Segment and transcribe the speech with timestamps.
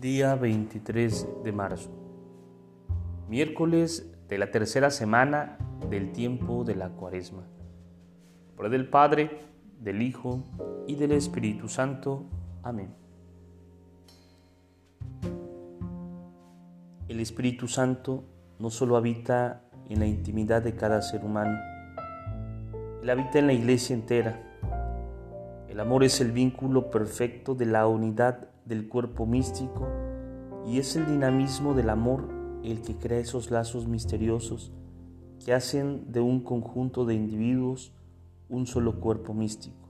[0.00, 1.90] Día 23 de marzo.
[3.28, 5.58] Miércoles de la tercera semana
[5.90, 7.42] del tiempo de la cuaresma.
[8.56, 9.42] Por del Padre,
[9.78, 10.42] del Hijo
[10.86, 12.24] y del Espíritu Santo.
[12.62, 12.94] Amén.
[17.08, 18.24] El Espíritu Santo
[18.58, 21.58] no solo habita en la intimidad de cada ser humano,
[23.02, 24.40] Él habita en la iglesia entera.
[25.68, 29.88] El amor es el vínculo perfecto de la unidad del cuerpo místico
[30.64, 32.28] y es el dinamismo del amor
[32.62, 34.72] el que crea esos lazos misteriosos
[35.44, 37.92] que hacen de un conjunto de individuos
[38.48, 39.88] un solo cuerpo místico.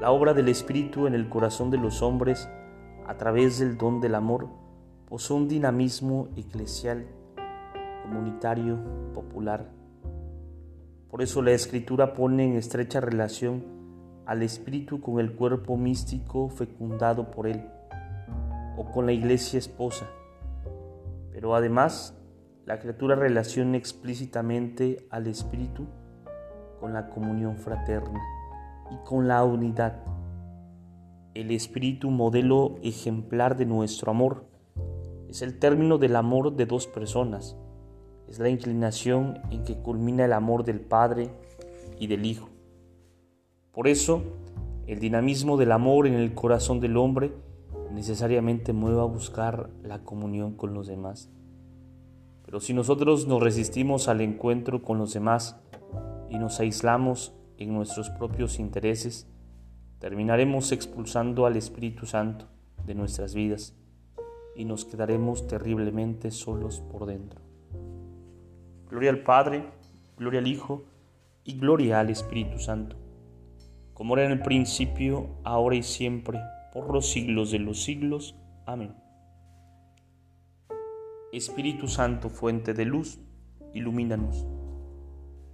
[0.00, 2.48] La obra del Espíritu en el corazón de los hombres
[3.06, 4.48] a través del don del amor
[5.06, 7.06] posee un dinamismo eclesial,
[8.02, 8.78] comunitario,
[9.12, 9.70] popular.
[11.10, 13.62] Por eso la Escritura pone en estrecha relación
[14.26, 17.64] al espíritu con el cuerpo místico fecundado por él,
[18.76, 20.06] o con la iglesia esposa.
[21.30, 22.16] Pero además,
[22.64, 25.86] la criatura relaciona explícitamente al espíritu
[26.80, 28.20] con la comunión fraterna
[28.90, 30.02] y con la unidad.
[31.34, 34.46] El espíritu, modelo ejemplar de nuestro amor,
[35.28, 37.56] es el término del amor de dos personas.
[38.28, 41.30] Es la inclinación en que culmina el amor del Padre
[41.98, 42.53] y del Hijo.
[43.74, 44.22] Por eso,
[44.86, 47.32] el dinamismo del amor en el corazón del hombre
[47.90, 51.28] necesariamente mueve a buscar la comunión con los demás.
[52.44, 55.60] Pero si nosotros nos resistimos al encuentro con los demás
[56.30, 59.26] y nos aislamos en nuestros propios intereses,
[59.98, 62.46] terminaremos expulsando al Espíritu Santo
[62.86, 63.74] de nuestras vidas
[64.54, 67.40] y nos quedaremos terriblemente solos por dentro.
[68.88, 69.64] Gloria al Padre,
[70.16, 70.84] gloria al Hijo
[71.42, 73.03] y gloria al Espíritu Santo
[73.94, 76.40] como era en el principio, ahora y siempre,
[76.72, 78.36] por los siglos de los siglos.
[78.66, 78.94] Amén.
[81.32, 83.20] Espíritu Santo, fuente de luz,
[83.72, 84.46] ilumínanos.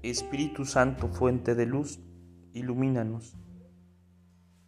[0.03, 2.01] Espíritu Santo, fuente de luz,
[2.55, 3.37] ilumínanos.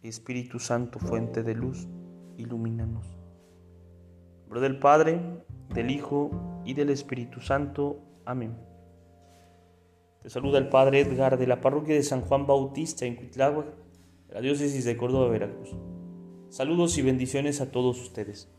[0.03, 1.87] Espíritu Santo, fuente de luz,
[2.37, 3.07] ilumínanos.
[4.41, 5.19] nombre del Padre,
[5.73, 7.99] del Hijo y del Espíritu Santo.
[8.25, 8.72] Amén.
[10.23, 13.65] Te saluda el Padre Edgar de la parroquia de San Juan Bautista en Cuitláhuac,
[14.29, 15.75] la diócesis de Córdoba, Veracruz.
[16.47, 18.49] Saludos y bendiciones a todos ustedes.